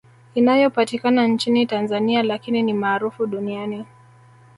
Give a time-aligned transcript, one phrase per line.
[0.35, 3.85] Inayopatikana nchini Tanzania lakini ni maarufu duniani